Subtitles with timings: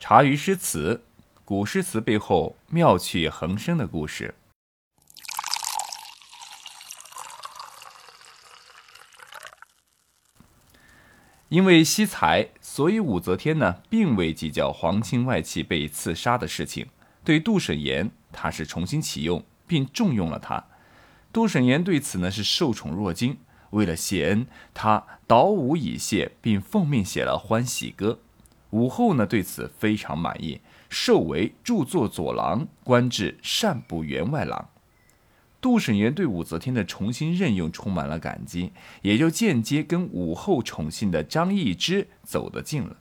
[0.00, 1.02] 茶余诗词，
[1.44, 4.34] 古诗词背后妙趣横生的故事。
[11.48, 16.88] 因为惜才，所以武则天呢，并未计较皇亲外戚被刺杀的事情。
[17.24, 20.66] 对杜审言，他是重新启用，并重用了他。
[21.32, 23.38] 杜审言对此呢，是受宠若惊。
[23.70, 28.20] 为了谢恩，他倒舞以谢，并奉命写了《欢喜歌》。
[28.70, 34.68] 武后呢对此非常满意，授为著作佐郎，官至善部员外郎。
[35.60, 38.72] 杜审言对武则天的重新任用充满了感激，
[39.02, 42.96] 也就间接跟武后宠幸的张易之走得近了。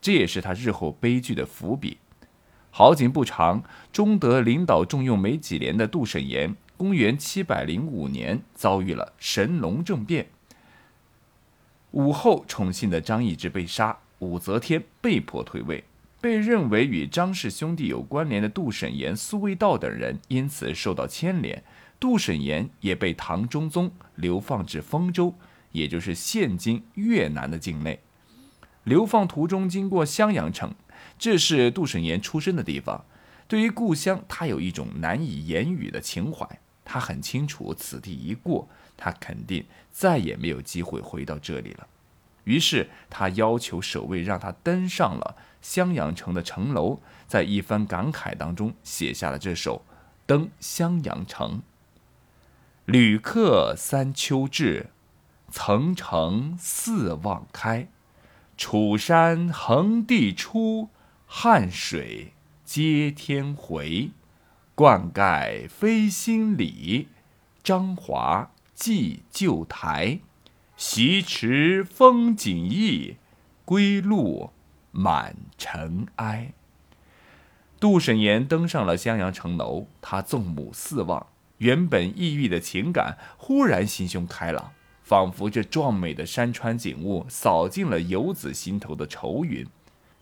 [0.00, 1.98] 这也是他日后悲剧的伏笔。
[2.70, 10.26] 好景不长，中德领导重用没几年的杜审言，公元七百零五年遭遇了神龙政变，
[11.92, 13.98] 武后宠幸的张易之被杀。
[14.22, 15.82] 武则天被迫退位，
[16.20, 21.64] 被认为与张氏兄弟有关联的杜审言、苏味道等人因此受到牵连。
[21.98, 25.34] 杜审言也被唐中宗流放至丰州，
[25.72, 27.98] 也就是现今越南的境内。
[28.84, 30.72] 流放途中经过襄阳城，
[31.18, 33.04] 这是杜审言出生的地方。
[33.48, 36.48] 对于故乡，他有一种难以言语的情怀。
[36.84, 41.86] 他很清楚，此地一过，他肯定再也没有机会回到这里了。
[42.44, 49.78] 于是他要求守卫让他登上了襄阳城的城楼，在一番感慨当中写下了这首
[50.26, 51.58] 《登襄阳城》：
[52.84, 54.90] 旅客三秋至，
[55.50, 57.88] 层城四望开。
[58.56, 60.88] 楚山横地出，
[61.26, 62.32] 汉水
[62.64, 64.10] 接天回。
[64.74, 67.08] 灌溉飞新里，
[67.62, 70.20] 张华祭旧台。
[70.84, 73.14] 西池风景异，
[73.64, 74.50] 归路
[74.90, 76.54] 满尘埃。
[77.78, 84.72] 杜审言登上了襄阳城楼，他纵目四望，原本抑郁的情感忽然心胸开朗，
[85.04, 89.64] 仿佛这壮美的山川景物扫尽了游子心头的愁云。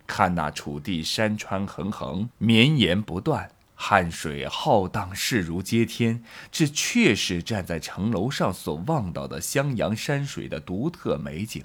[0.06, 3.50] 看那楚地山川横横，绵延不断。
[3.82, 11.64] 汉水浩荡，势如接天，这确是站在城楼上所望到的襄阳山水的独特美景。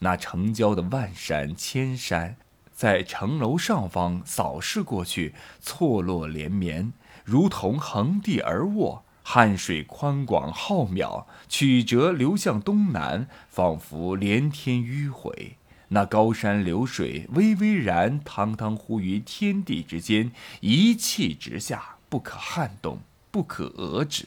[0.00, 2.36] 那城郊的万山千山，
[2.70, 6.92] 在城楼上方扫视过去，错落连绵，
[7.24, 9.02] 如同横地而卧。
[9.22, 15.56] 汉水宽广浩渺，曲折流向东南，仿佛连天迂回。
[15.88, 23.00] 那高山流水巍巍然，汤汤乎于天地之间，一气直下，不可撼动，
[23.30, 24.26] 不可遏止。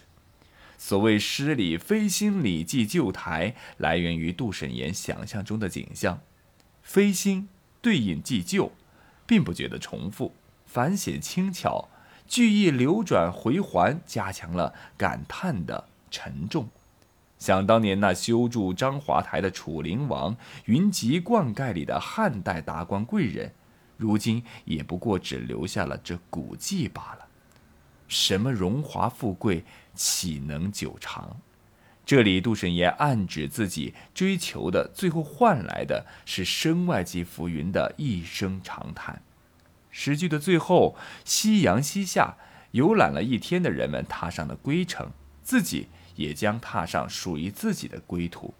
[0.77, 6.19] 所谓诗里“飞星礼记旧台”，来源于杜审言想象中的景象。
[6.81, 7.47] 飞星
[7.79, 8.71] 对应祭旧，
[9.27, 10.33] 并不觉得重复，
[10.65, 11.89] 反显轻巧，
[12.27, 16.67] 句意流转回环，加强了感叹的沉重。
[17.41, 23.51] 想当年，那修筑章华台的楚灵王，云集灌溉里的汉代达官贵人，
[23.97, 27.25] 如今也不过只留下了这古迹罢了。
[28.07, 29.65] 什么荣华富贵，
[29.95, 31.37] 岂能久长？
[32.05, 39.23] 这里杜审言暗指自己追求的，最后换来的是身外即浮云的一声长叹。
[39.89, 42.37] 诗句的最后，夕阳西下，
[42.73, 45.09] 游览了一天的人们踏上了归程，
[45.41, 45.87] 自己。
[46.15, 48.53] 也将踏上属于自己的归途，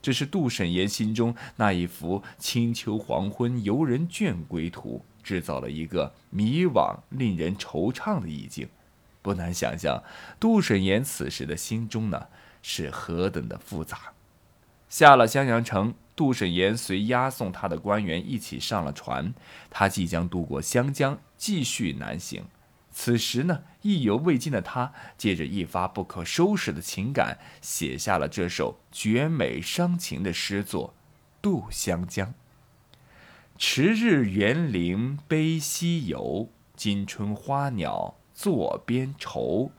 [0.00, 8.68] 这是杜审言心中那一幅清秋黄昏游人倦归图，制造了一个迷惘、令人惆怅的意境。
[9.22, 10.02] 不难想象，
[10.40, 12.26] 杜审言此时的心中呢
[12.60, 14.12] 是何等的复杂。
[14.88, 19.32] 下了襄阳城，杜审言随押送他的官员一起上了船，
[19.70, 22.44] 他即将渡过湘江，继续南行。
[22.92, 30.88] 此时呢，意犹未尽的他，借着一发不可收拾的情感，写下了这首绝美伤情的诗作
[31.40, 32.28] 《渡湘江》。
[33.56, 39.72] 迟日园林悲西游，今春花鸟作边愁。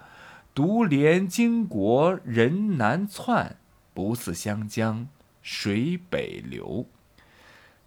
[0.56, 3.58] 独怜经国人难窜，
[3.94, 5.08] 不似湘江
[5.42, 6.88] 水北流。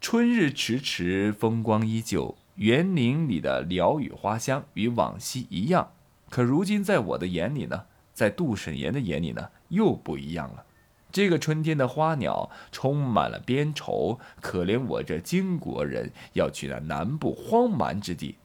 [0.01, 2.37] 春日迟迟，风光依旧。
[2.57, 5.93] 园林里的鸟语花香与往昔一样，
[6.31, 10.65] 可如今在我的眼里呢，在杜审言的眼里呢，又不一样了。
[11.13, 18.37] 这个春天的花鸟充满了边愁，可怜我这金国人要去那南部荒蛮之地，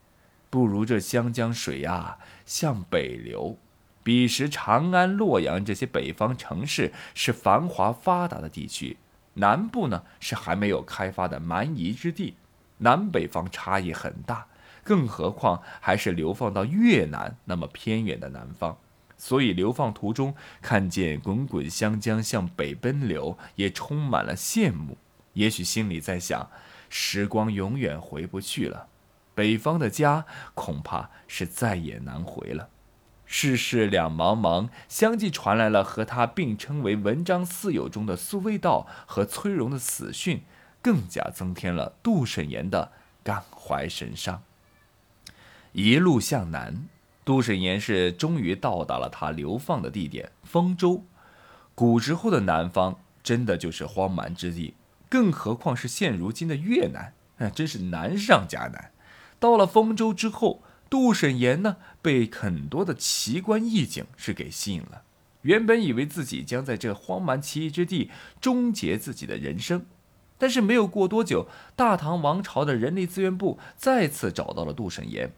[0.50, 3.58] 不如这湘江水啊向北流。
[4.04, 8.98] 彼时长安、洛阳这些北方城市是繁华发达的地区，
[9.36, 12.36] 南部呢是还没有开发的蛮夷之地。
[12.82, 14.46] 南北方差异很大，
[14.84, 18.78] 更何况还是流放到越南那么偏远的南方。
[19.18, 24.98] 所以流放途中看见滚滚湘江向北奔流，也充满了羡慕。
[25.34, 26.50] 也许心里在想，
[26.90, 28.88] 时光永远回不去了，
[29.36, 30.26] 北方的家
[30.56, 32.70] 恐怕是再也难回了。
[33.26, 40.44] 世事两茫茫，相继传来了和他并称为文章四友中的苏味道和崔融的死讯，
[40.82, 42.92] 更加增添了杜审言的
[43.24, 44.44] 感怀神伤。
[45.74, 46.88] 一路向南。
[47.24, 51.06] 杜审言是终于到达了他流放的地点丰州。
[51.76, 54.74] 古时候的南方真的就是荒蛮之地，
[55.08, 58.92] 更何况是现如今的越南，那，真是难上加难。
[59.40, 65.04] 到了丰州之后，杜审言呢被很多的奇观异景是给吸引了。
[65.44, 68.10] 原本以为自己将在这荒蛮奇异之地
[68.42, 69.86] 终结自己的人生，
[70.42, 75.32] 但是没有过多久，大唐王朝的人力资源部再次找到了杜审言。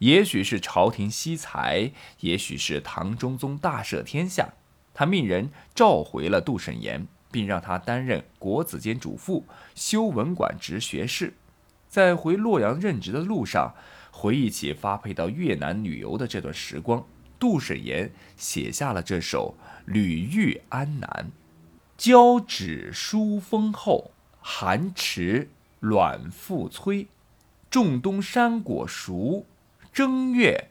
[0.00, 4.52] 也许是朝廷惜才，也许是唐中宗大赦天下，
[4.92, 11.32] 他命人召回了杜审言，并让他担任国子监主簿、修文馆直学士。
[11.88, 13.74] 在回洛阳任职的路上，
[14.10, 17.06] 回忆起发配到越南旅游的这段时光，
[17.38, 19.54] 杜审言写下了这首
[19.86, 21.32] 《旅遇安南》：
[21.96, 24.10] 交趾疏风后，
[24.46, 25.48] 寒池
[25.80, 27.06] 暖复催，
[27.70, 29.46] 仲冬山果熟。
[29.90, 30.68] 正月，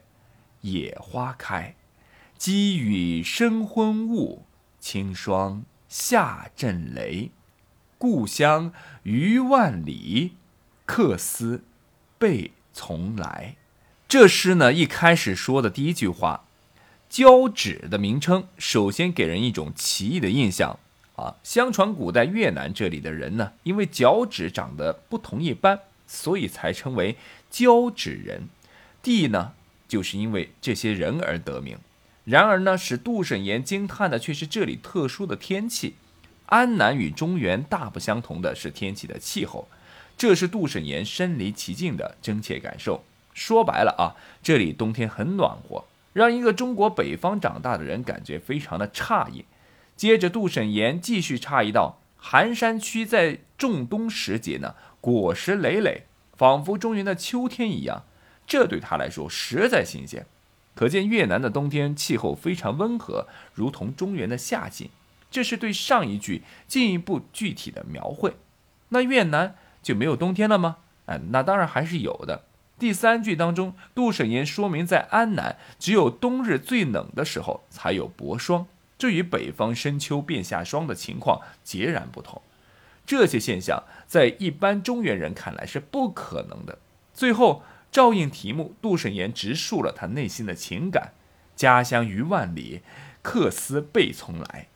[0.60, 1.74] 野花开，
[2.38, 4.44] 积雨生昏雾，
[4.78, 7.32] 清霜下阵雷。
[7.98, 8.72] 故乡
[9.02, 10.36] 余万里，
[10.86, 11.64] 客思
[12.16, 13.56] 被从来。
[14.06, 16.44] 这诗呢，一开始说的第一句话，
[17.08, 20.78] 交趾的名称，首先给人一种奇异的印象
[21.16, 21.36] 啊。
[21.42, 27.16] 相传古代越南这里的人呢，因为脚趾长得不同一般，所以才称为
[27.50, 28.48] 交趾人。
[29.02, 29.52] 地呢，
[29.86, 31.78] 就是因为这些人而得名。
[32.24, 35.96] 然而呢，使杜审言惊叹的却是这里特殊的天气。
[36.46, 39.68] 安南与中原大不相同的是天气的气候，
[40.16, 43.04] 这是杜审言身临其境的真切感受。
[43.32, 49.44] 说白了啊，这里冬天很暖和，让一个中国北方长大的人感觉非常的诧异。
[49.96, 58.04] 接着，杜审言继续诧异道：寒山区在仲冬时节呢，果实累累，仿佛中原的秋天一样。
[58.46, 60.26] 这对他来说实在新鲜，
[60.74, 64.90] 可见越南的冬天气候非常温和，如同中原的夏季。
[65.30, 68.36] 这是对上一句进一步具体的描绘。
[68.90, 70.76] 那越南就没有冬天了吗？
[71.06, 72.44] 哎，那当然还是有的。
[72.78, 78.66] 第三句当中，杜审言说明在安南只有冬日最冷的时候才有薄霜，
[79.04, 82.40] 这与北方深秋便下霜的情况截然不同。
[83.04, 86.78] 这些现象在一般中原人看来是不可能的。
[87.12, 87.62] 最后。
[87.92, 91.12] 照应题目，杜审言直述了他内心的情感：
[91.54, 92.80] 家乡于万里，
[93.22, 94.66] 客思倍从来。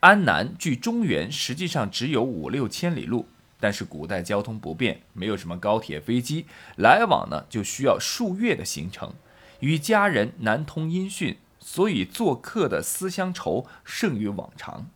[0.00, 3.28] 安南距中原实际上只有五六千里路，
[3.58, 6.44] 但是古代交通不便，没有什么高铁、飞机，
[6.76, 9.14] 来往呢就需要数月的行程，
[9.60, 14.86] 与家人难通音讯，所以做客的思乡愁胜于往常。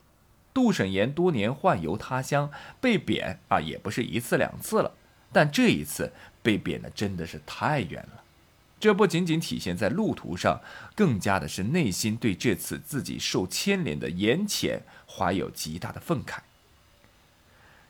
[0.55, 2.49] 杜审言多年宦游他乡，
[2.81, 4.95] 被贬啊也不是一次两次了，
[5.33, 6.13] 但这一次。
[6.43, 8.23] 被贬的真的是太远了，
[8.81, 10.63] 这不仅仅体现在路途上，
[10.95, 16.39] 更加的是内心对这次自己受牵连的盐浅怀有极大的愤慨。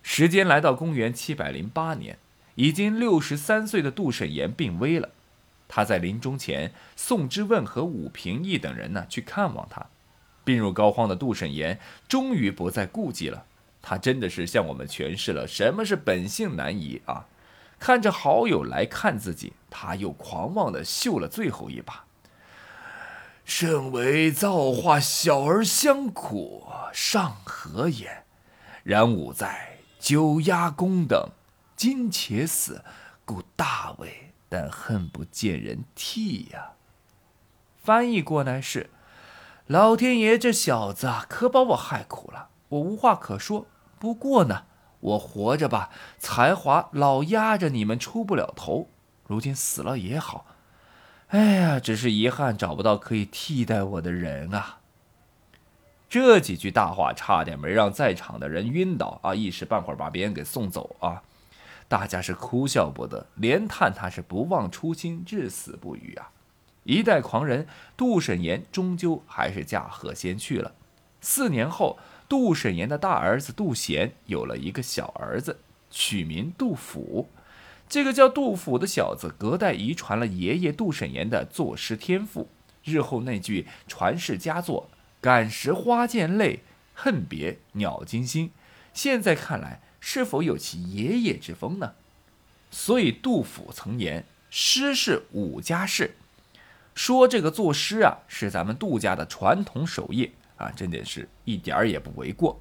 [0.02, 2.18] 时间来到公元七百零八年，
[2.56, 5.10] 已经六十三岁的杜审言病危了，
[5.72, 9.86] 他在临终前，宋之问和武平义等人呢去看望他，
[10.42, 13.44] 病入膏肓的杜审言终于不再顾忌了，
[13.80, 17.26] 他真的是向我们诠释了什么是本性难移啊。
[17.78, 22.04] 看着好友来看自己，他又狂妄的秀了最后一把。
[23.44, 28.24] 甚为造化小儿相苦，尚何言？
[28.82, 31.30] 然吾在酒压宫等，
[31.76, 32.82] 今且死，
[33.24, 36.72] 故大为，但恨不见人替呀。
[37.78, 38.90] 翻译过来是：
[39.66, 43.66] 老天爷，这小子可把我害苦了，我无话可说。
[43.98, 44.64] 不过呢。
[45.00, 45.88] 我活着吧，
[46.18, 48.90] 才华老压着你们出不了头。
[49.26, 50.44] 如今死了也好，
[51.28, 54.80] 哎呀，只是遗憾找不到可以替代我的人啊。
[56.10, 59.34] 这几句大话差点没让在场的人晕倒啊！
[59.34, 61.22] 一时半会儿把别人给送走啊！
[61.90, 66.30] 大家是哭笑不得，连叹他是不忘初心，至死不渝啊！
[66.84, 67.66] 一代狂人
[67.96, 70.72] 杜审言终究还是驾鹤仙去了。
[71.20, 71.98] 四年后。
[72.30, 75.58] 杜审言的大儿子杜贤有了一个小儿子，
[75.90, 77.28] 取名杜甫。
[77.88, 82.48] 这个叫杜甫的小子，隔代遗传了爷爷杜审言的作诗天赋。
[82.84, 84.88] 日后那句传世佳作
[85.20, 86.60] “感时花溅泪，
[86.94, 88.52] 恨别鸟惊心”，
[88.94, 91.92] 现在看来是否有其爷爷之风呢？
[92.70, 96.16] 所以杜甫曾言：“诗是武家事”，
[96.94, 102.60] 说这个作诗啊是咱们杜家的传统手艺啊，真的是一点儿也不为过。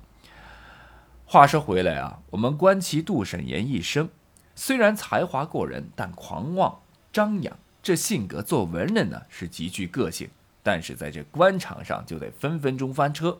[1.25, 4.09] 话说回来啊，我们观其杜审言一生。
[4.55, 6.81] 虽然才华过人，但狂妄
[7.13, 10.29] 张扬，这性格做文人呢是极具个性，
[10.63, 13.39] 但是在这官场上就得分分钟翻车。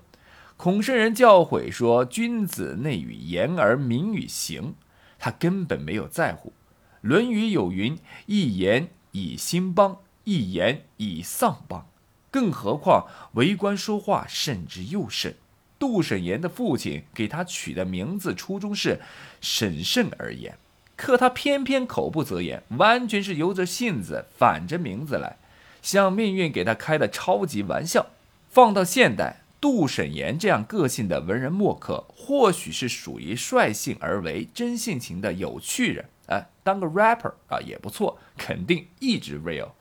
[0.61, 4.75] 孔圣人教诲说：“君子内与言而民与行。”
[5.17, 6.49] 他根本没有在乎。
[6.99, 7.97] 《论语》有云
[8.27, 11.87] ：“一言以兴邦，一言以丧邦。”
[12.29, 15.33] 更何况为官说话慎之又慎。
[15.79, 18.99] 杜审言的父亲给他取的名字，初衷是
[19.39, 20.57] 审慎而言。
[20.97, 25.37] 可他偏偏口不择言，完全是由着性子反着名字来，
[25.81, 28.07] 像命运给他开的超级玩笑。
[28.49, 36.05] 放到现代，杜审言这样个性的文人墨客，或许是属于率性而为、真性情的有趣人。
[36.27, 39.71] 哎，当个 rapper 啊也不错，肯定一直 real。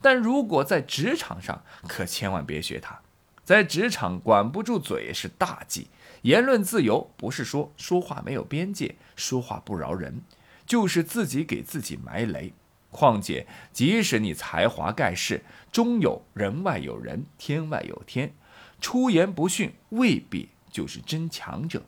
[0.00, 3.00] 但如果在职场上，可千万别学他，
[3.44, 5.88] 在职场管不住嘴是大忌。
[6.22, 10.22] 言论自由不是说说话没有边界，说话不饶人。
[10.66, 12.52] 就是自己给自己埋雷。
[12.90, 18.32] 况且，即使你才华盖世，终有人外有人，天外有天。
[18.80, 21.84] 出言不逊，未必就是真强者。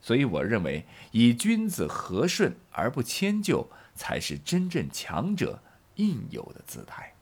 [0.00, 5.60] 所以，我认为以君子和顺而不迁就，才是真正强者
[5.96, 7.12] 应有的姿态。